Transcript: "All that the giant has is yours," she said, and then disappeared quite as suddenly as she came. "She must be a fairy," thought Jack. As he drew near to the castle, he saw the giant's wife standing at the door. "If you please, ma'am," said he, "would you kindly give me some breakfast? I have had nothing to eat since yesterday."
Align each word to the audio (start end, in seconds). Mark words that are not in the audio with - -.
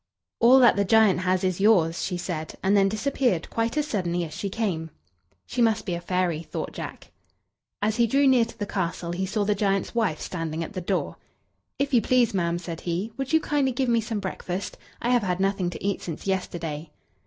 "All 0.39 0.57
that 0.57 0.77
the 0.77 0.83
giant 0.83 1.19
has 1.19 1.43
is 1.43 1.59
yours," 1.59 2.03
she 2.03 2.17
said, 2.17 2.55
and 2.63 2.75
then 2.75 2.89
disappeared 2.89 3.47
quite 3.51 3.77
as 3.77 3.85
suddenly 3.85 4.23
as 4.23 4.33
she 4.33 4.49
came. 4.49 4.89
"She 5.45 5.61
must 5.61 5.85
be 5.85 5.93
a 5.93 6.01
fairy," 6.01 6.41
thought 6.41 6.71
Jack. 6.73 7.11
As 7.83 7.97
he 7.97 8.07
drew 8.07 8.25
near 8.25 8.45
to 8.45 8.57
the 8.57 8.65
castle, 8.65 9.11
he 9.11 9.27
saw 9.27 9.43
the 9.45 9.53
giant's 9.53 9.93
wife 9.93 10.19
standing 10.19 10.63
at 10.63 10.73
the 10.73 10.81
door. 10.81 11.17
"If 11.77 11.93
you 11.93 12.01
please, 12.01 12.33
ma'am," 12.33 12.57
said 12.57 12.81
he, 12.81 13.11
"would 13.15 13.31
you 13.31 13.39
kindly 13.39 13.73
give 13.73 13.89
me 13.89 14.01
some 14.01 14.19
breakfast? 14.19 14.75
I 15.03 15.11
have 15.11 15.21
had 15.21 15.39
nothing 15.39 15.69
to 15.69 15.85
eat 15.85 16.01
since 16.01 16.25
yesterday." 16.25 16.89